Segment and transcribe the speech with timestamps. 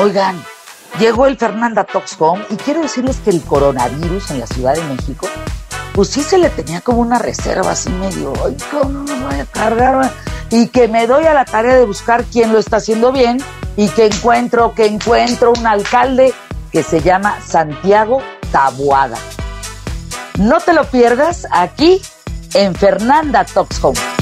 [0.00, 0.40] Oigan,
[1.00, 4.82] llegó el Fernanda Talks Home y quiero decirles que el coronavirus en la Ciudad de
[4.84, 5.26] México,
[5.92, 9.46] pues sí se le tenía como una reserva así medio, ay, ¿cómo me voy a
[9.46, 10.12] cargar?
[10.50, 13.38] Y que me doy a la tarea de buscar quién lo está haciendo bien
[13.76, 16.32] y que encuentro, que encuentro un alcalde
[16.70, 18.22] que se llama Santiago
[18.52, 19.18] Tabuada.
[20.38, 22.00] No te lo pierdas aquí
[22.54, 24.17] en Fernanda Talks Home.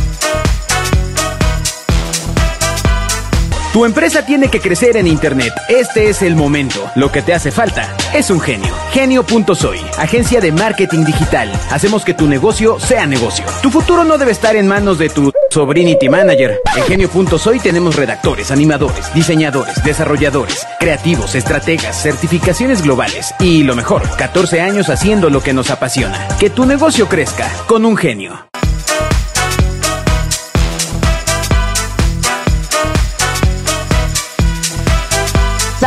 [3.76, 5.52] Tu empresa tiene que crecer en Internet.
[5.68, 6.90] Este es el momento.
[6.94, 8.72] Lo que te hace falta es un genio.
[8.92, 11.52] Genio.soy, agencia de marketing digital.
[11.70, 13.44] Hacemos que tu negocio sea negocio.
[13.62, 16.58] Tu futuro no debe estar en manos de tu sobrinity manager.
[16.74, 24.62] En Genio.soy tenemos redactores, animadores, diseñadores, desarrolladores, creativos, estrategas, certificaciones globales y lo mejor, 14
[24.62, 26.28] años haciendo lo que nos apasiona.
[26.40, 28.46] Que tu negocio crezca con un genio.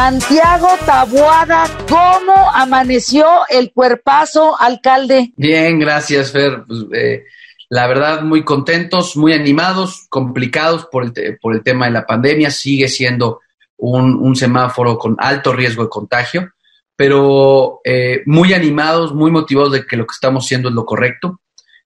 [0.02, 5.34] Santiago Tabuada, ¿cómo amaneció el cuerpazo, alcalde?
[5.36, 6.64] Bien, gracias, Fer.
[6.66, 7.26] Pues, eh,
[7.68, 12.50] la verdad, muy contentos, muy animados, complicados por el, por el tema de la pandemia.
[12.50, 13.42] Sigue siendo
[13.76, 16.54] un, semáforo con alto riesgo de contagio,
[16.96, 21.42] pero eh, muy animados, muy motivados de que lo que estamos haciendo es lo correcto.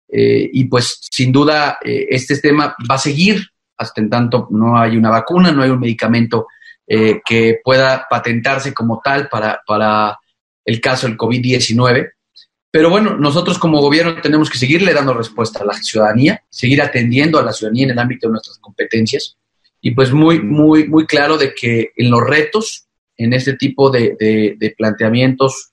[0.08, 3.44] Eh, y pues, sin duda, este tema va a seguir
[3.76, 6.46] hasta en tanto no hay una vacuna, no hay un medicamento
[6.88, 10.20] eh, que pueda patentarse como tal para, para
[10.66, 12.10] el caso del COVID-19.
[12.72, 17.40] Pero bueno, nosotros como gobierno tenemos que seguirle dando respuesta a la ciudadanía, seguir atendiendo
[17.40, 19.38] a la ciudadanía en el ámbito de nuestras competencias
[19.80, 22.88] y pues muy, muy, muy claro de que en los retos,
[23.18, 24.16] en este tipo de,
[24.58, 25.72] de, planteamientos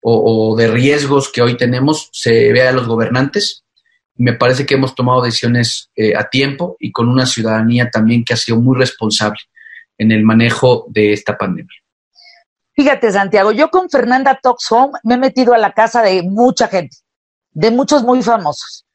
[0.00, 3.64] o, de riesgos que hoy tenemos, se ve a los gobernantes.
[4.14, 8.34] Me parece que hemos tomado decisiones eh, a tiempo y con una ciudadanía también que
[8.34, 9.40] ha sido muy responsable
[10.00, 11.76] en el manejo de esta pandemia.
[12.72, 16.68] Fíjate, Santiago, yo con Fernanda Talks Home me he metido a la casa de mucha
[16.68, 16.96] gente,
[17.50, 18.86] de muchos muy famosos.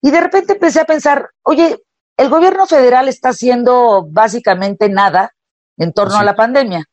[0.00, 1.76] Y de repente empecé a pensar, oye,
[2.16, 5.34] el gobierno federal está haciendo básicamente nada
[5.76, 6.86] en torno a la pandemia.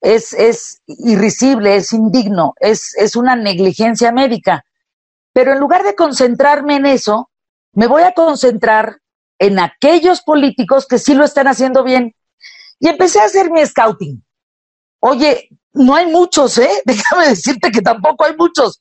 [0.00, 4.64] Es, es irrisible, es indigno, es, es una negligencia médica.
[5.32, 7.28] Pero en lugar de concentrarme en eso,
[7.72, 8.98] me voy a concentrar
[9.40, 12.14] en aquellos políticos que sí lo están haciendo bien
[12.80, 14.24] y empecé a hacer mi scouting.
[15.00, 16.70] Oye, no hay muchos, ¿eh?
[16.84, 18.80] Déjame decirte que tampoco hay muchos,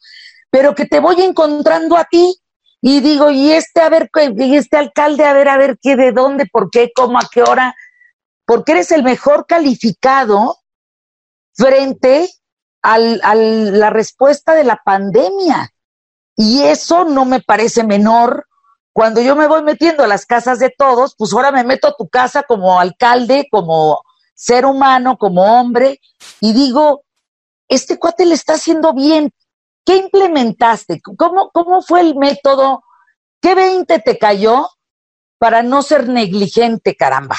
[0.49, 2.35] pero que te voy encontrando a ti
[2.81, 6.13] y digo, y este, a ver, y este alcalde, a ver, a ver qué, de
[6.13, 7.75] dónde, por qué, cómo, a qué hora,
[8.45, 10.57] porque eres el mejor calificado
[11.53, 12.29] frente
[12.81, 15.73] a la respuesta de la pandemia.
[16.37, 18.47] Y eso no me parece menor
[18.93, 21.95] cuando yo me voy metiendo a las casas de todos, pues ahora me meto a
[21.97, 24.01] tu casa como alcalde, como
[24.33, 25.99] ser humano, como hombre,
[26.39, 27.03] y digo,
[27.67, 29.31] este cuate le está haciendo bien.
[29.85, 31.01] ¿Qué implementaste?
[31.01, 32.83] ¿Cómo, cómo fue el método?
[33.41, 34.67] ¿Qué 20 te cayó
[35.37, 37.37] para no ser negligente, caramba?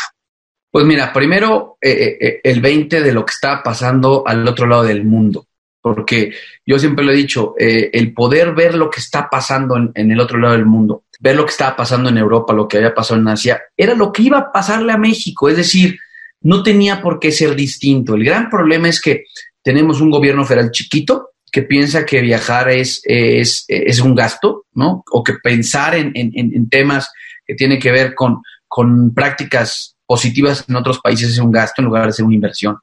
[0.70, 4.66] Pues mira, primero eh, eh, eh, el 20 de lo que está pasando al otro
[4.66, 5.46] lado del mundo
[5.82, 6.34] porque
[6.66, 10.38] yo siempre lo he dicho, el poder ver lo que está pasando en, el otro
[10.38, 13.28] lado del mundo, ver lo que estaba pasando en Europa, lo que había pasado en
[13.28, 15.98] Asia, era lo que iba a pasarle a México, es decir,
[16.42, 18.14] no tenía por qué ser distinto.
[18.14, 19.24] El gran problema es que
[19.62, 25.04] tenemos un gobierno federal chiquito que piensa que viajar es, es, es un gasto, ¿no?
[25.10, 27.10] O que pensar en, en, temas
[27.44, 31.86] que tienen que ver con, con prácticas positivas en otros países es un gasto en
[31.86, 32.78] lugar de ser una inversión.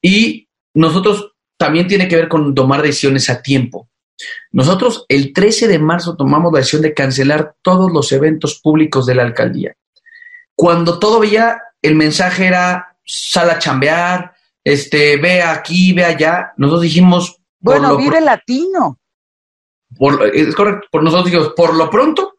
[0.00, 3.88] Y nosotros también tiene que ver con tomar decisiones a tiempo.
[4.52, 9.14] Nosotros el 13 de marzo tomamos la decisión de cancelar todos los eventos públicos de
[9.14, 9.76] la alcaldía.
[10.54, 14.34] Cuando todavía el mensaje era sal a chambear,
[14.64, 17.36] este, ve aquí, ve allá, nosotros dijimos...
[17.60, 18.98] Bueno, vive latino.
[20.32, 22.38] es correcto, por nosotros dijimos, por lo pronto,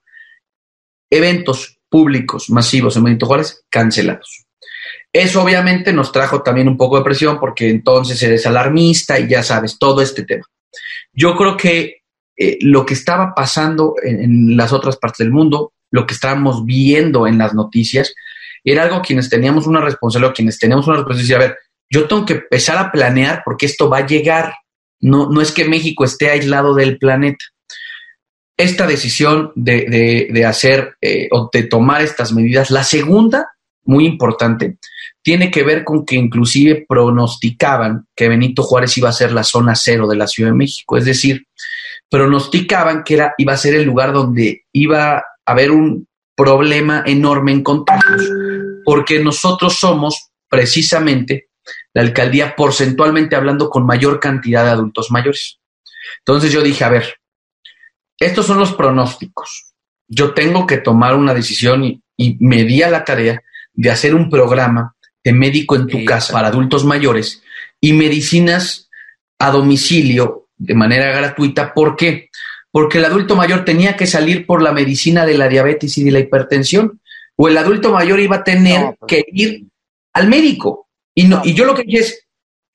[1.10, 4.46] eventos públicos masivos en Benito Juárez cancelados.
[5.12, 9.42] Eso obviamente nos trajo también un poco de presión porque entonces eres alarmista y ya
[9.42, 10.46] sabes, todo este tema.
[11.18, 12.04] Yo creo que
[12.38, 17.26] eh, lo que estaba pasando en, las otras partes del mundo, lo que estábamos viendo
[17.26, 18.14] en las noticias,
[18.64, 21.58] era algo quienes teníamos una responsabilidad, quienes teníamos una responsabilidad, a ver,
[21.90, 24.54] yo tengo que empezar a planear porque esto va a llegar.
[25.00, 27.44] No, no es que México esté aislado del planeta.
[28.56, 33.48] Esta decisión de, hacer eh, o de tomar estas medidas, la segunda,
[33.86, 34.78] muy importante,
[35.28, 39.76] tiene que ver con que inclusive pronosticaban que Benito Juárez iba a ser la zona
[39.76, 41.48] cero de la Ciudad de México, es decir,
[42.10, 47.52] pronosticaban que era, iba a ser el lugar donde iba a haber un problema enorme
[47.52, 48.24] en contagios,
[48.86, 51.50] porque nosotros somos precisamente
[51.94, 55.60] la alcaldía porcentualmente hablando con mayor cantidad de adultos mayores.
[56.20, 57.16] Entonces yo dije, a ver,
[58.18, 59.74] estos son los pronósticos.
[60.08, 62.02] Yo tengo que tomar una decisión y,
[62.40, 63.44] me di a la tarea
[63.74, 64.96] de hacer un programa
[65.28, 67.44] de médico en tu casa para adultos mayores
[67.82, 68.88] y medicinas
[69.38, 71.74] a domicilio de manera gratuita.
[71.74, 72.30] ¿Por qué?
[72.72, 76.12] Porque el adulto mayor tenía que salir por la medicina de la diabetes y de
[76.12, 77.02] la hipertensión,
[77.36, 79.66] o el adulto mayor iba a tener pues que ir
[80.14, 80.88] al médico.
[81.14, 82.26] Y, no, y yo lo que dije es,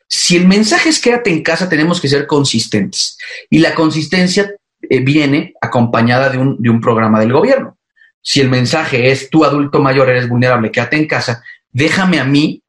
[0.06, 3.16] si el mensaje es quédate en casa, tenemos que ser consistentes.
[3.49, 7.78] Y la consistencia eh, viene acompañada de un, de un programa del gobierno.
[8.20, 11.43] Si el mensaje es tú adulto mayor eres vulnerable, quédate en casa,
[11.73, 12.63] déjame a mí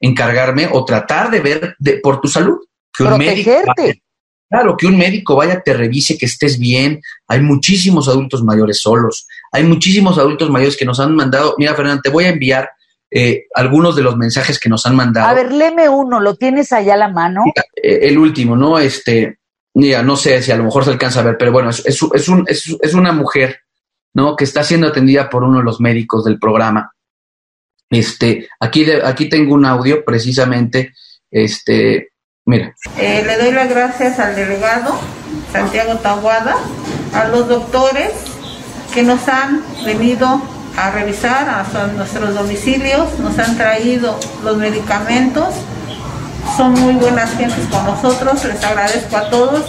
[0.00, 2.58] encargarme o tratar de ver de, por tu salud.
[2.92, 3.50] Que un médico
[4.48, 7.00] claro, que un médico vaya, te revise, que estés bien.
[7.28, 9.26] Hay muchísimos adultos mayores solos.
[9.52, 11.54] Hay muchísimos adultos mayores que nos han mandado.
[11.58, 12.70] Mira, Fernanda, te voy a enviar
[13.10, 15.28] eh, algunos de los mensajes que nos han mandado.
[15.28, 17.44] A ver, léeme uno, ¿lo tienes allá a la mano?
[17.74, 18.78] Eh, el último, ¿no?
[18.78, 19.38] Este,
[19.74, 22.02] mira, no sé si a lo mejor se alcanza a ver, pero bueno, es, es,
[22.14, 23.60] es, un, es, una mujer,
[24.14, 24.34] ¿no?
[24.34, 26.92] Que está siendo atendida por uno de los médicos del programa.
[27.90, 30.92] Este, aquí, aquí tengo un audio precisamente,
[31.30, 32.10] este,
[32.44, 32.74] mira.
[32.98, 34.98] Eh, le doy las gracias al delegado
[35.52, 36.56] Santiago Taguada,
[37.12, 38.10] a los doctores
[38.92, 40.42] que nos han venido
[40.76, 45.54] a revisar a nuestros domicilios, nos han traído los medicamentos
[46.56, 49.64] son muy buenas gentes con nosotros, les agradezco a todos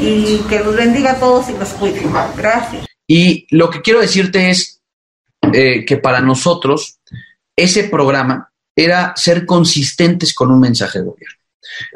[0.00, 2.02] y que los bendiga a todos y los cuide.
[2.36, 2.86] Gracias.
[3.06, 4.82] Y lo que quiero decirte es
[5.52, 6.98] eh, que para nosotros
[7.56, 11.38] ese programa era ser consistentes con un mensaje de gobierno,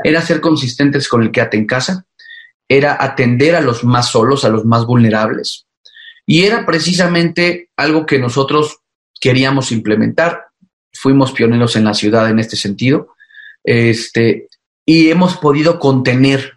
[0.05, 2.05] era ser consistentes con el quédate en casa,
[2.69, 5.67] era atender a los más solos, a los más vulnerables,
[6.27, 8.81] y era precisamente algo que nosotros
[9.21, 10.47] queríamos implementar.
[10.93, 13.15] Fuimos pioneros en la ciudad en este sentido
[13.63, 14.49] este,
[14.85, 16.55] y hemos podido contener,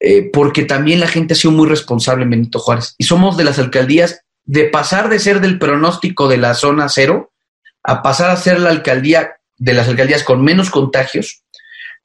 [0.00, 2.94] eh, porque también la gente ha sido muy responsable en Benito Juárez.
[2.98, 7.32] Y somos de las alcaldías de pasar de ser del pronóstico de la zona cero
[7.84, 11.42] a pasar a ser la alcaldía de las alcaldías con menos contagios,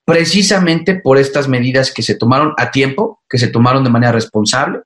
[0.06, 4.81] precisamente por estas medidas que se tomaron a tiempo, que se tomaron de manera responsable.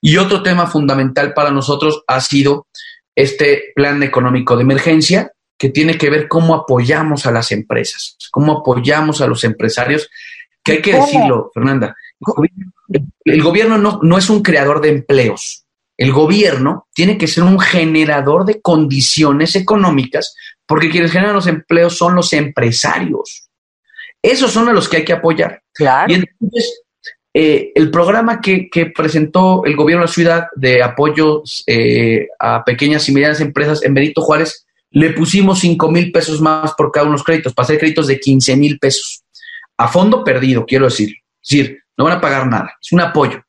[0.00, 2.66] Y otro tema fundamental para nosotros ha sido
[3.14, 8.58] este plan económico de emergencia, que tiene que ver cómo apoyamos a las empresas, cómo
[8.58, 10.10] apoyamos a los empresarios,
[10.62, 11.96] que hay que decirlo, Fernanda,
[13.24, 15.63] el gobierno, no, no es un creador de empleos,
[15.96, 20.34] el gobierno tiene que ser un generador de condiciones económicas,
[20.66, 23.48] porque quienes generan los empleos son los empresarios.
[24.22, 25.62] Esos son a los que hay que apoyar.
[25.72, 26.12] Claro.
[26.12, 26.82] Y entonces,
[27.32, 33.08] eh, el programa que, presentó el gobierno de la ciudad de apoyo eh, a pequeñas
[33.08, 37.12] y medianas empresas en Benito Juárez le pusimos 5 mil pesos más por cada uno
[37.12, 39.24] de los créditos, para hacer créditos de 15 mil pesos.
[39.76, 41.08] A fondo perdido, quiero decir.
[41.42, 43.42] Es decir, no van a pagar nada, es un apoyo.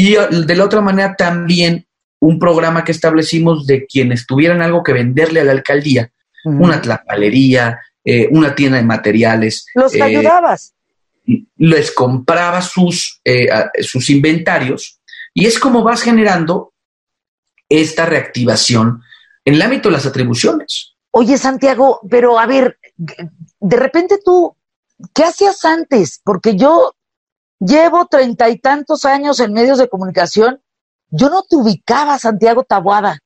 [0.00, 1.86] Y uh, de la otra manera también
[2.20, 6.10] un programa que establecimos de quienes tuvieran algo que venderle a la alcaldía,
[6.44, 9.66] una tlapalería, eh, una tienda de materiales.
[9.74, 10.74] ¿Los eh, ayudabas?
[11.56, 13.46] Les compraba sus, eh,
[13.82, 15.00] sus inventarios
[15.34, 16.72] y es como vas generando
[17.68, 19.02] esta reactivación
[19.44, 20.94] en el ámbito de las atribuciones.
[21.10, 24.56] Oye, Santiago, pero a ver, de repente tú,
[25.14, 26.20] ¿qué hacías antes?
[26.24, 26.94] Porque yo
[27.60, 30.60] llevo treinta y tantos años en medios de comunicación,
[31.10, 33.18] yo no te ubicaba, Santiago Tabuada.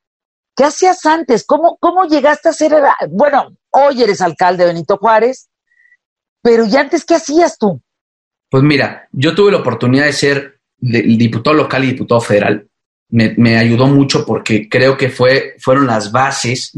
[0.56, 1.44] ¿Qué hacías antes?
[1.46, 2.74] ¿Cómo, cómo llegaste a ser,
[3.10, 5.48] bueno, hoy eres alcalde Benito Juárez,
[6.42, 7.80] pero ¿y antes qué hacías tú?
[8.50, 12.68] Pues mira, yo tuve la oportunidad de ser diputado local y diputado federal
[13.14, 16.72] me, ayudó mucho porque creo que fue, fueron las bases.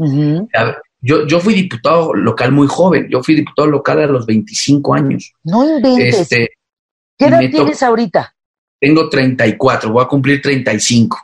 [1.01, 5.33] yo, yo fui diputado local muy joven, yo fui diputado local a los 25 años.
[5.43, 6.21] No inventes.
[6.21, 6.49] Este,
[7.17, 8.35] ¿Qué edad tienes ahorita?
[8.79, 11.17] Tengo 34, voy a cumplir 35.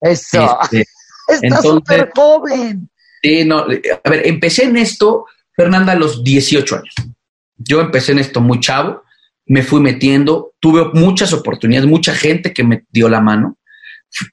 [0.00, 0.58] Eso.
[0.62, 0.84] Este,
[1.28, 2.90] Estás súper joven.
[3.22, 6.94] Sí, no, a ver, empecé en esto, Fernanda, a los 18 años.
[7.56, 9.02] Yo empecé en esto muy chavo,
[9.46, 13.56] me fui metiendo, tuve muchas oportunidades, mucha gente que me dio la mano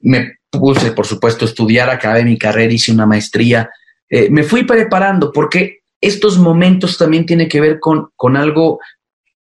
[0.01, 3.69] me puse, por supuesto, a estudiar, acabé mi carrera, hice una maestría,
[4.09, 8.79] eh, me fui preparando porque estos momentos también tienen que ver con, con algo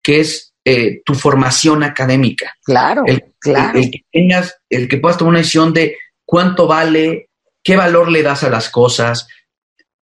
[0.03, 2.53] que es eh, tu formación académica.
[2.63, 3.79] Claro, el, claro.
[3.79, 7.29] El, que tengas, el que puedas tomar una decisión de cuánto vale,
[7.63, 9.27] qué valor le das a las cosas,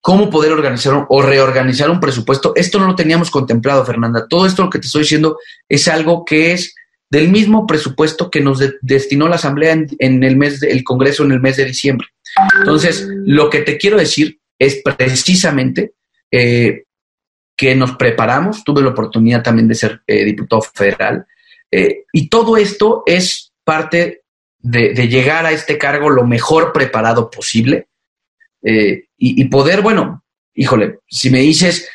[0.02, 2.54] cómo poder organizar o reorganizar un presupuesto.
[2.56, 4.28] Esto no lo teníamos contemplado, Fernanda.
[4.28, 5.38] Todo esto lo que te estoy diciendo
[5.70, 6.76] es algo que es
[7.10, 11.40] del mismo presupuesto que nos destinó la Asamblea en, el mes del Congreso en el
[11.40, 12.08] mes de diciembre.
[12.60, 15.94] Entonces, lo que te quiero decir es precisamente
[16.32, 16.84] eh,
[17.58, 21.26] que nos preparamos, tuve la oportunidad también de ser eh, diputado federal,
[21.72, 24.22] eh, y todo esto es parte
[24.60, 27.88] de, llegar a este cargo lo mejor preparado posible.
[28.62, 30.24] Y, y, poder, bueno,
[30.54, 31.90] híjole, si me dices,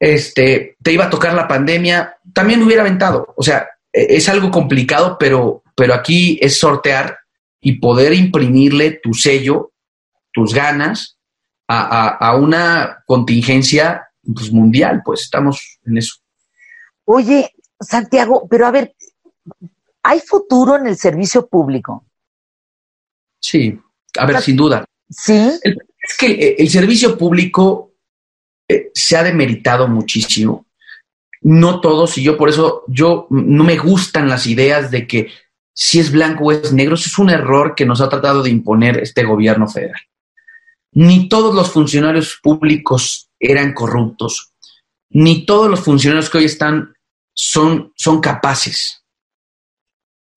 [0.00, 4.50] este, te iba a tocar la pandemia, también hubiera aventado, o sea, e, es algo
[4.50, 7.18] complicado, pero, pero aquí es sortear
[7.60, 9.72] y poder imprimirle tu sello,
[10.32, 11.18] tus ganas
[11.70, 16.16] a, una contingencia pues, mundial, pues estamos en eso.
[17.04, 18.94] Oye, Santiago, pero a ver,
[20.02, 22.04] ¿hay futuro en el servicio público?
[23.40, 23.78] Sí,
[24.18, 24.84] a ver, sin duda.
[25.08, 25.50] Sí.
[25.62, 27.94] es que el, servicio público
[28.68, 30.66] eh, se ha demeritado muchísimo.
[31.40, 35.30] No todos, y yo por eso, yo no me gustan las ideas de que
[35.72, 38.50] si es blanco o es negro, eso es un error que nos ha tratado de
[38.50, 40.00] imponer este gobierno federal.
[40.92, 44.52] Ni todos los funcionarios públicos eran corruptos,
[45.10, 46.94] ni todos los funcionarios que hoy están
[47.34, 49.04] son, son capaces.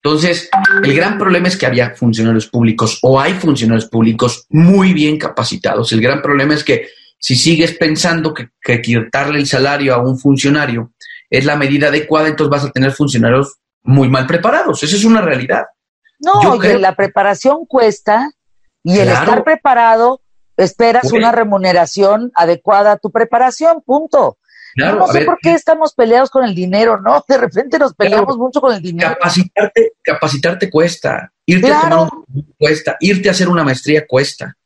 [0.04, 0.50] Entonces,
[0.82, 5.92] el gran problema es que había funcionarios públicos o hay funcionarios públicos muy bien capacitados.
[5.92, 10.92] El gran problema es que si sigues pensando que, quitarle el salario a un funcionario
[11.30, 14.82] es la medida adecuada, entonces vas a tener funcionarios muy mal preparados.
[14.82, 15.66] Esa es una realidad.
[16.18, 18.28] No, la preparación cuesta
[18.82, 20.21] y el estar preparado
[20.56, 24.38] esperas una remuneración adecuada a tu preparación, punto.
[24.76, 27.24] no sé por qué estamos peleados con el dinero, ¿no?
[27.26, 29.10] De repente nos peleamos mucho con el dinero.
[29.10, 34.56] Capacitarte, capacitarte cuesta, irte a tomar un cuesta, irte a hacer una maestría cuesta.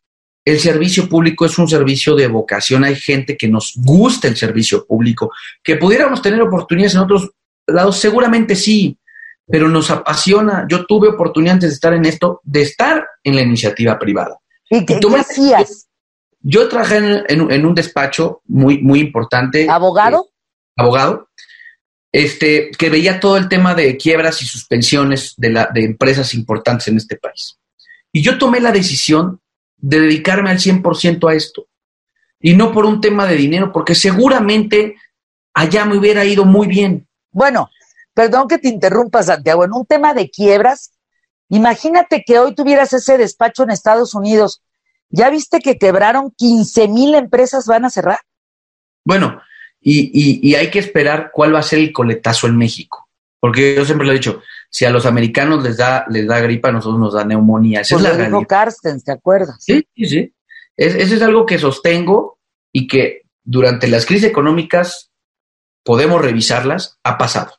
[0.44, 2.84] El servicio público es un servicio de vocación.
[2.84, 7.30] Hay gente que nos gusta el servicio público, que pudiéramos tener oportunidades en otros
[7.66, 8.96] lados, seguramente sí,
[9.44, 10.64] pero nos apasiona.
[10.68, 14.38] Yo tuve oportunidad antes de estar en esto, de estar en la iniciativa privada.
[14.70, 15.88] ¿Y qué, hacías?
[16.40, 19.68] Yo trabajé en, un despacho muy, muy importante.
[19.68, 20.26] ¿Abogado?
[20.28, 21.28] Eh, abogado.
[22.12, 26.88] Este, que veía todo el tema de quiebras y suspensiones de, la, de empresas importantes
[26.88, 27.58] en este país.
[28.12, 29.40] Y yo tomé la decisión
[29.76, 31.66] de dedicarme al 100% a esto.
[32.40, 34.96] Y no por un tema de dinero, porque seguramente
[35.52, 37.06] allá me hubiera ido muy bien.
[37.30, 37.70] Bueno,
[38.14, 40.92] perdón que te interrumpa, Santiago, en un tema de quiebras,
[41.48, 44.62] Imagínate que hoy tuvieras ese despacho en Estados Unidos.
[45.08, 48.18] ¿Ya viste que quebraron 15 mil empresas van a cerrar?
[49.04, 49.40] Bueno,
[49.80, 53.08] y, hay que esperar cuál va a ser el coletazo en México.
[53.38, 56.70] Porque yo siempre lo he dicho, si a los americanos les da, les da gripa,
[56.70, 57.82] a nosotros nos da neumonía.
[57.82, 59.56] Esa es pues la dijo Carstens, ¿te acuerdas?
[59.60, 60.34] Sí, sí, sí.
[60.76, 62.40] eso es algo que sostengo
[62.72, 65.12] y que durante las crisis económicas
[65.84, 67.52] podemos revisarlas, ha pasado.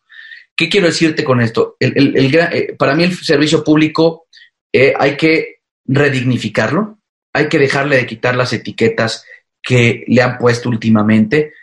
[0.58, 1.78] ¿Qué quiero decirte con esto?
[1.80, 4.26] Eh, para mí el servicio público
[4.74, 6.98] eh, hay que redignificarlo,
[7.32, 9.24] hay que dejarle de quitar las etiquetas
[9.62, 11.54] que le han puesto últimamente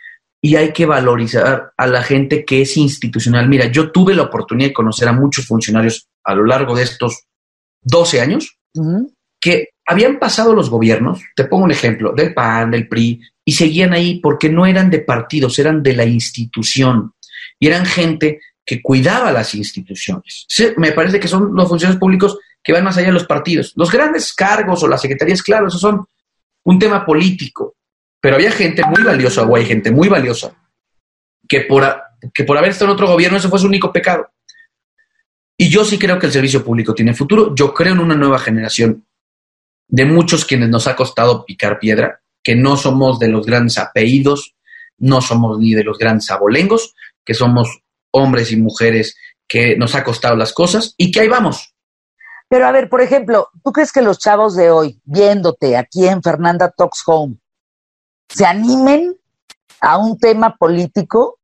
[0.41, 3.49] y hay que valorizar a la gente que es institucional.
[3.49, 7.25] Mira, yo tuve la oportunidad de conocer a muchos funcionarios a lo largo de estos
[7.81, 8.57] 12 años
[9.41, 13.93] que habían pasado los gobiernos, te pongo un ejemplo, del PAN, del PRI, y seguían
[13.93, 17.13] ahí porque no eran de partidos, eran de la institución.
[17.59, 20.47] Y eran gente que cuidaba las instituciones.
[20.77, 23.73] me parece que son los funcionarios públicos que van más allá de los partidos.
[23.75, 26.05] Los grandes cargos o las secretarías, claro, esos son
[26.63, 27.75] un tema político,
[28.19, 30.51] pero había gente muy valiosa, o hay gente muy valiosa,
[31.47, 31.85] que por,
[32.33, 34.27] que por haber estado en otro gobierno ese fue su único pecado.
[35.57, 37.53] Y yo sí creo que el servicio público tiene futuro.
[37.55, 39.05] Yo creo en una nueva generación
[39.87, 44.55] de muchos quienes nos ha costado picar piedra, que no somos de los grandes apellidos,
[44.97, 47.83] no somos ni de los grandes abolengos, que somos
[48.15, 49.15] hombres y mujeres
[49.47, 51.73] que nos ha costado las cosas y que ahí vamos.
[52.47, 56.21] Pero a ver, por ejemplo, ¿tú crees que los chavos de hoy, viéndote aquí en
[56.21, 57.37] Fernanda Talks Home,
[58.29, 59.15] se animen
[59.81, 61.39] a un tema político?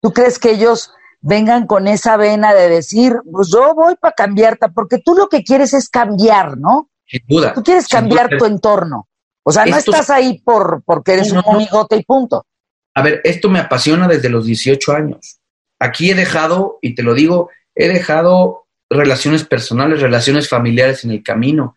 [0.00, 4.68] ¿Tú crees que ellos vengan con esa vena de decir, pues yo voy para cambiarte?
[4.68, 6.90] Porque tú lo que quieres es cambiar, ¿no?
[7.06, 7.52] Sin duda.
[7.52, 9.08] Tú quieres cambiar tu entorno.
[9.42, 12.46] O sea, no estás ahí por, porque eres un amigote y punto.
[12.94, 15.35] A ver, esto me apasiona desde los 18 años
[15.78, 21.22] aquí he dejado, y te lo digo, he dejado relaciones personales, relaciones familiares en el
[21.22, 21.76] camino.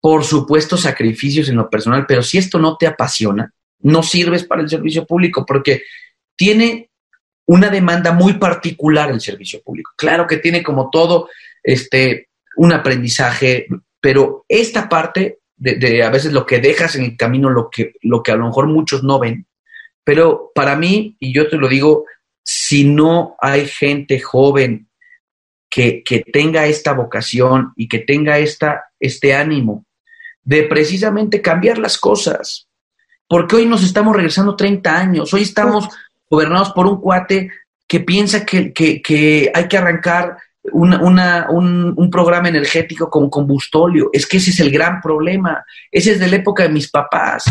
[0.00, 4.62] Por supuesto, sacrificios en lo personal, pero si esto no te apasiona, no sirves para
[4.62, 5.82] el servicio público porque
[6.36, 6.90] tiene
[7.46, 9.92] una demanda muy particular el servicio público.
[9.96, 11.28] Claro que tiene como todo
[11.62, 13.66] este un aprendizaje,
[14.00, 18.22] pero esta parte de, a veces lo que dejas en el camino, lo que, lo
[18.22, 19.46] que a lo mejor muchos no ven,
[20.04, 22.04] pero para mí, y yo te lo digo,
[22.44, 24.88] si no hay gente joven
[25.70, 29.84] que, tenga esta vocación y que tenga esta, este ánimo
[30.42, 32.68] de precisamente cambiar las cosas.
[33.26, 35.88] Porque hoy nos estamos regresando 30 años, hoy estamos
[36.30, 37.50] gobernados por un cuate
[37.88, 40.36] que piensa que, que, hay que arrancar
[40.72, 44.10] una, una, un, un, programa energético con combustóleo.
[44.12, 45.64] Es que ese es el gran problema.
[45.90, 47.44] Ese es de la época de mis papás.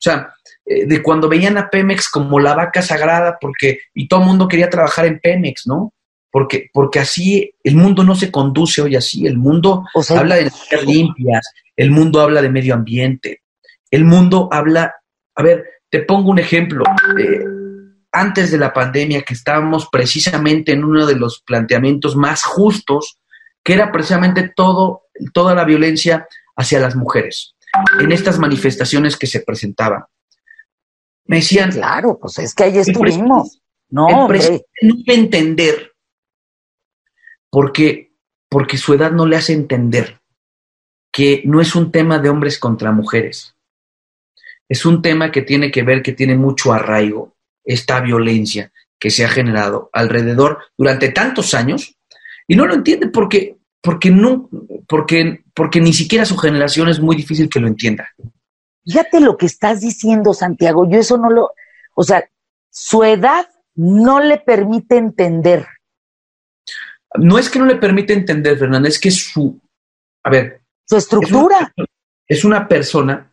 [0.00, 0.32] O sea,
[0.64, 4.48] eh, de cuando veían a Pemex como la vaca sagrada, porque, y todo el mundo
[4.48, 5.92] quería trabajar en Pemex, ¿no?
[6.30, 9.26] Porque, porque así el mundo no se conduce hoy así.
[9.26, 9.84] El mundo
[10.16, 13.42] habla de energías limpias, el mundo habla de medio ambiente,
[13.90, 14.94] el mundo habla,
[15.34, 16.84] a ver, te pongo un ejemplo.
[17.18, 17.44] Eh,
[18.12, 23.18] antes de la pandemia, que estábamos precisamente en uno de los planteamientos más justos,
[23.62, 25.02] que era precisamente todo,
[25.32, 26.26] toda la violencia
[26.56, 27.54] hacia las mujeres,
[28.00, 30.04] en estas manifestaciones que se presentaban.
[31.24, 33.60] Me decían, claro, pues es que ahí estuvimos.
[33.88, 34.28] No, no
[35.06, 35.92] entender
[37.50, 38.12] porque,
[38.48, 40.20] porque su edad no le hace entender
[41.12, 43.54] que no es un tema de hombres contra mujeres.
[44.68, 47.34] Es un tema que tiene que ver, que tiene mucho arraigo,
[47.64, 51.96] esta violencia que se ha generado alrededor durante tantos años
[52.46, 54.48] y no lo entiende porque, porque, no,
[54.86, 58.08] porque, porque ni siquiera su generación es muy difícil que lo entienda.
[58.84, 60.88] Fíjate lo que estás diciendo, Santiago.
[60.88, 61.52] Yo eso no lo,
[61.94, 62.28] o sea,
[62.70, 65.66] su edad no le permite entender.
[67.16, 69.60] No es que no le permite entender, Fernanda, es que su,
[70.24, 71.72] a ver, su estructura.
[72.26, 73.30] Es una, persona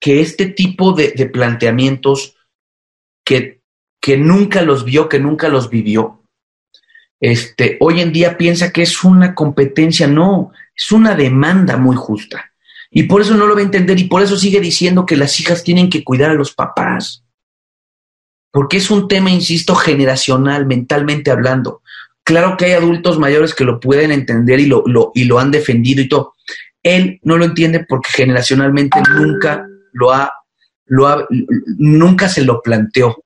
[0.00, 2.34] que este tipo de, de planteamientos
[3.22, 3.58] que
[4.00, 6.22] que nunca los vio, que nunca los vivió,
[7.20, 12.52] este, hoy en día piensa que es una competencia, no, es una demanda muy justa.
[12.90, 15.38] Y por eso no lo va a entender y por eso sigue diciendo que las
[15.40, 17.24] hijas tienen que cuidar a los papás.
[18.50, 21.82] Porque es un tema, insisto, generacional, mentalmente hablando.
[22.22, 25.50] Claro que hay adultos mayores que lo pueden entender y lo, lo, y lo han
[25.50, 26.34] defendido y todo.
[26.82, 30.32] Él no lo entiende porque generacionalmente nunca lo ha,
[30.86, 31.26] lo ha,
[31.76, 33.24] nunca se lo planteó.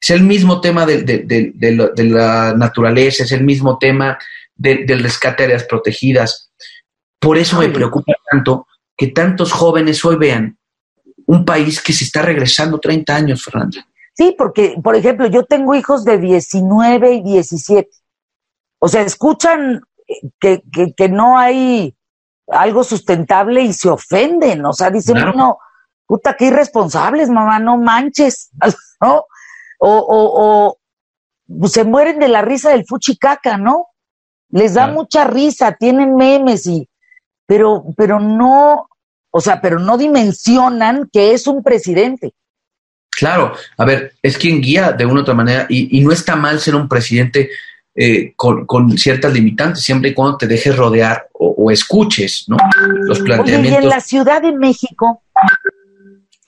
[0.00, 1.52] Es el mismo tema de,
[1.96, 4.18] la naturaleza, es el mismo tema
[4.54, 6.52] del rescate de áreas protegidas.
[7.18, 10.58] Por eso me preocupa tanto que tantos jóvenes hoy vean
[11.26, 13.86] un país que se está regresando 30 años, Fernanda.
[14.14, 17.88] Sí, porque, por ejemplo, yo tengo hijos de 19 y 17.
[18.78, 19.82] O sea, escuchan
[20.38, 20.62] que,
[21.08, 21.96] no hay
[22.48, 24.66] algo sustentable y se ofenden.
[24.66, 25.58] O sea, dicen, no,
[26.06, 28.50] puta, qué irresponsables, mamá, no manches.
[29.00, 29.24] ¿No?
[29.84, 30.76] o,
[31.58, 33.86] o, se mueren de la risa del fuchicaca, ¿no?
[34.52, 36.88] Les da mucha risa, tienen memes y,
[37.46, 38.86] pero, pero no,
[39.30, 42.34] o sea, pero no dimensionan que es un presidente.
[43.10, 46.60] Claro, a ver, es quien guía de una u otra manera y, no está mal
[46.60, 47.50] ser un presidente
[47.94, 52.56] eh, con, ciertas limitantes, siempre y cuando te dejes rodear o, escuches, ¿no?
[53.04, 53.82] Los planteamientos.
[53.82, 55.22] y en la Ciudad de México,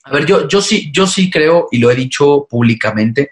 [0.05, 3.31] a ver, yo, yo sí, yo sí creo, y lo he dicho públicamente,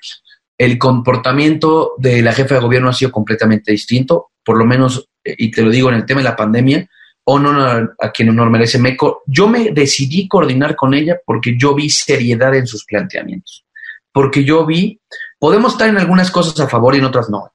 [0.59, 5.35] el comportamiento de la jefa de gobierno ha sido completamente distinto, por lo menos, eh,
[5.39, 6.89] y te lo digo en el tema de la pandemia,
[7.25, 7.53] o no
[8.01, 8.79] a quien no merece.
[8.79, 9.23] Meco.
[9.27, 13.65] yo me decidí coordinar con ella porque yo vi seriedad en sus planteamientos.
[14.13, 15.01] Porque yo vi,
[15.39, 17.53] podemos estar en algunas cosas a favor y en otras no,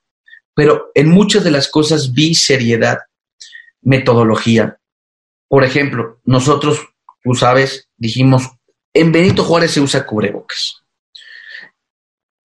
[0.55, 2.99] pero en muchas de las cosas vi seriedad,
[3.81, 4.79] metodología.
[5.47, 6.79] Por ejemplo, nosotros,
[7.21, 8.49] tú sabes, dijimos
[8.97, 10.83] en Benito Juárez se usa cubrebocas.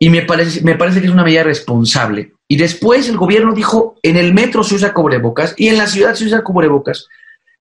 [0.02, 2.32] Y me parece, me parece que es una medida responsable.
[2.48, 6.16] Y después el gobierno dijo, en el metro se usa cubrebocas y en la ciudad
[6.16, 7.06] se usa cubrebocas.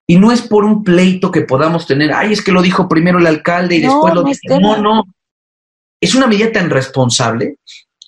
[0.07, 3.19] Y no es por un pleito que podamos tener, ay, es que lo dijo primero
[3.19, 4.59] el alcalde y después lo dijo.
[4.59, 5.03] No, no.
[6.01, 7.57] Es una medida tan responsable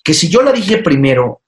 [0.02, 1.42] que si yo la dije primero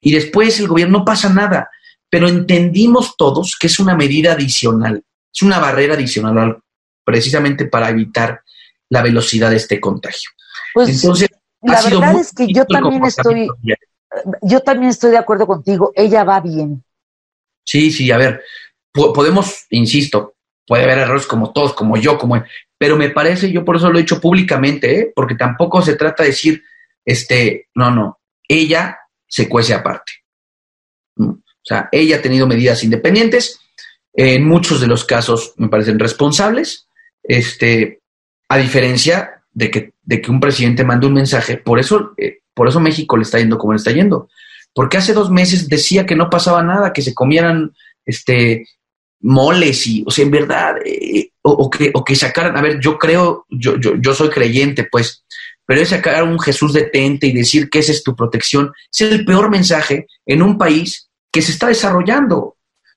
[0.00, 1.70] y después el gobierno no pasa nada,
[2.10, 6.58] pero entendimos todos que es una medida adicional, es una barrera adicional
[7.04, 8.40] precisamente para evitar
[8.88, 10.30] la velocidad de este contagio.
[10.74, 11.28] Pues, Entonces,
[11.64, 13.48] la verdad es que yo también estoy,
[14.42, 16.84] yo también estoy de acuerdo contigo, ella va bien.
[17.64, 18.42] Sí, sí, a ver,
[18.92, 20.34] podemos, insisto,
[20.66, 22.42] puede haber errores como todos, como yo, como
[22.78, 25.12] pero me parece, yo por eso lo he dicho públicamente, ¿eh?
[25.14, 26.62] porque tampoco se trata de decir,
[27.04, 30.12] este, no, no, ella se cuece aparte.
[31.16, 33.60] O sea, ella ha tenido medidas independientes,
[34.12, 36.88] en muchos de los casos me parecen responsables,
[37.22, 38.00] este,
[38.48, 42.68] a diferencia de que, de que un presidente mande un mensaje, por eso, eh, por
[42.68, 44.28] eso México le está yendo como le está yendo.
[44.74, 47.72] Porque hace dos meses decía que no pasaba nada, que se comieran
[48.04, 48.66] este
[49.20, 52.98] moles y, o sea, en verdad, eh, o, que, o que sacaran, a ver, yo
[52.98, 55.24] creo, yo, yo, yo soy creyente, pues,
[55.64, 59.24] pero es sacar un Jesús detente y decir que esa es tu protección, es el
[59.24, 62.53] peor mensaje en un país que se está desarrollando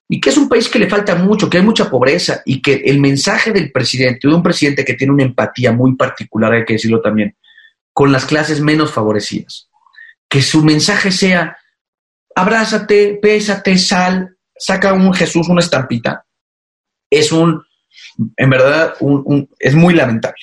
[0.10, 2.76] y que es un país que le falta mucho, que hay mucha pobreza y que
[2.86, 6.74] el mensaje del presidente, de un presidente que tiene una empatía muy particular, hay que
[6.74, 7.36] decirlo también,
[7.91, 9.70] con las clases menos favorecidas,
[10.30, 11.58] que su mensaje sea,
[12.36, 16.26] abrázate, pésate, sal, saca un Jesús, una estampita,
[17.10, 17.63] es un,
[18.38, 20.39] en verdad, un, es muy lamentable.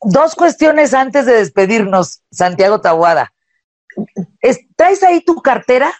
[0.00, 3.32] Dos cuestiones antes de despedirnos, Santiago Tahuada.
[4.76, 5.92] ¿Traes ahí tu cartera?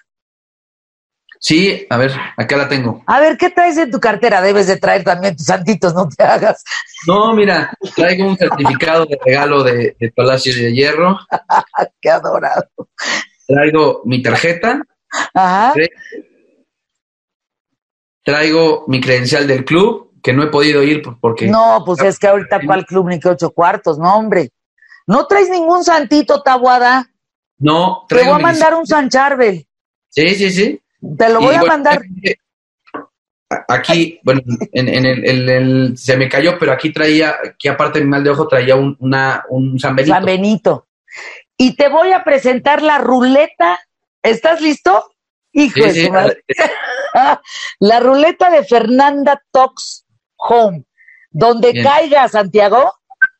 [1.41, 3.03] Sí, a ver, acá la tengo.
[3.07, 4.43] A ver, ¿qué traes en tu cartera?
[4.43, 6.65] Debes de traer también tus santitos, no te hagas.
[7.07, 11.19] No, mira, traigo un certificado de regalo de, Palacio de Hierro.
[12.01, 12.69] Qué adorado.
[13.47, 14.83] Traigo mi tarjeta.
[15.33, 15.75] Ajá.
[18.25, 21.47] Traigo mi credencial del club, que no he podido ir porque...
[21.47, 24.51] No, pues es que ahorita cuál club ni que ocho cuartos, no, hombre.
[25.07, 27.07] ¿No traes ningún santito, Tabuada?
[27.59, 29.67] No, traigo Te voy a mandar un San Charbel.
[30.11, 30.83] Sí, sí, sí.
[31.17, 32.01] Te lo voy a mandar.
[33.69, 38.23] Aquí, bueno, en, el, se me cayó, pero aquí traía, aquí aparte de mi mal
[38.23, 40.15] de ojo, traía un, una, un San Benito.
[40.15, 40.89] San Benito.
[41.57, 43.81] Y te voy a presentar la ruleta.
[44.23, 45.13] ¿Estás listo?
[45.53, 46.37] Hijo de
[47.81, 50.05] la ruleta de Fernanda Tox
[50.37, 50.85] Home.
[51.31, 52.93] Donde caiga, Santiago.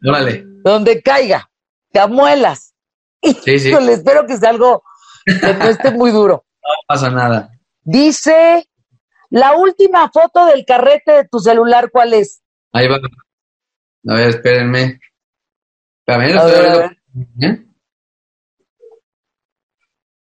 [0.05, 0.43] Órale.
[0.65, 1.51] Donde caiga.
[1.93, 2.75] Te amuelas.
[3.23, 3.71] Sí, sí.
[3.71, 4.83] Le espero que sea algo
[5.25, 6.45] que no esté muy duro.
[6.63, 7.51] No pasa nada.
[7.83, 8.69] Dice,
[9.31, 12.43] la última foto del carrete de tu celular, ¿cuál es?
[12.73, 12.97] Ahí va.
[12.97, 15.01] A ver, espérenme.
[16.07, 16.91] Espérame,
[17.41, 17.67] ¿Eh?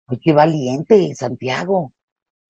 [0.07, 1.93] Ay, qué valiente, Santiago.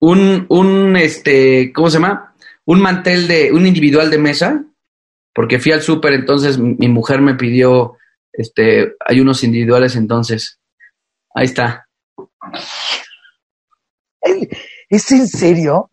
[0.00, 2.34] Un, un, este, ¿cómo se llama?
[2.64, 4.64] Un mantel de, un individual de mesa,
[5.34, 7.96] porque fui al súper, entonces mi mujer me pidió,
[8.32, 10.60] este, hay unos individuales, entonces,
[11.34, 11.88] ahí está.
[14.88, 15.90] ¿Es en serio?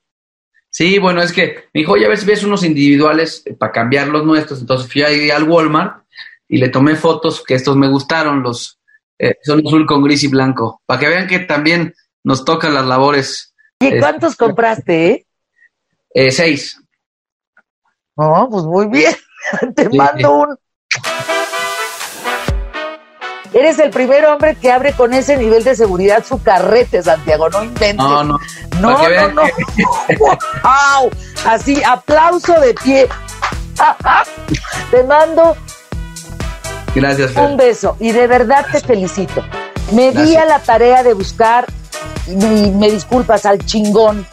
[0.70, 4.08] Sí, bueno, es que me dijo, oye, a ver si ves unos individuales para cambiar
[4.08, 4.62] los nuestros.
[4.62, 6.06] Entonces fui ahí al Walmart
[6.48, 8.80] y le tomé fotos que estos me gustaron, los
[9.20, 12.86] eh, son azul con gris y blanco, para que vean que también nos tocan las
[12.86, 13.54] labores.
[13.80, 15.12] ¿Y este, cuántos compraste?
[15.12, 15.26] Eh?
[16.14, 16.32] eh?
[16.32, 16.82] seis.
[18.16, 19.14] Oh, pues muy bien.
[19.76, 20.58] Te mando un
[23.62, 27.48] Eres el primer hombre que abre con ese nivel de seguridad su carrete, Santiago.
[27.48, 27.96] No inventes.
[27.96, 28.40] No, no.
[28.80, 29.42] No, no, no.
[30.18, 31.12] wow.
[31.46, 33.08] Así, aplauso de pie.
[34.92, 35.56] Te mando
[36.96, 39.44] Gracias, un beso y de verdad te felicito.
[39.92, 41.68] Me di a la tarea de buscar,
[42.28, 44.26] y me, disculpas, al chingón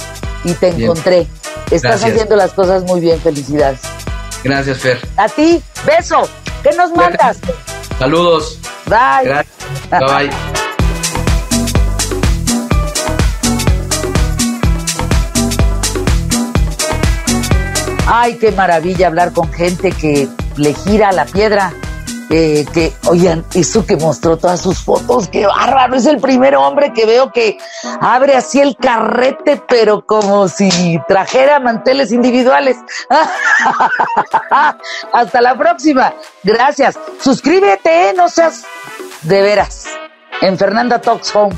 [0.42, 1.26] y te encontré.
[1.70, 3.80] Estás haciendo las cosas muy bien, felicidades.
[4.42, 4.98] Gracias, Fer.
[5.18, 6.26] A ti, beso.
[6.62, 7.38] ¿Qué nos mandas?
[7.98, 8.58] Saludos.
[8.88, 9.24] Bye.
[9.24, 9.90] Gracias.
[9.90, 10.30] Bye bye.
[18.10, 21.74] Ay, qué maravilla hablar con gente que le gira la piedra.
[22.30, 26.92] Eh, que, oigan, eso que mostró todas sus fotos, qué bárbaro, es el primer hombre
[26.92, 27.56] que veo que
[28.00, 32.76] abre así el carrete, pero como si trajera manteles individuales.
[35.12, 36.12] Hasta la próxima.
[36.42, 36.98] Gracias.
[37.20, 38.14] Suscríbete, ¿eh?
[38.14, 38.64] no seas
[39.22, 39.86] de veras.
[40.42, 41.56] En Fernanda Talks Home.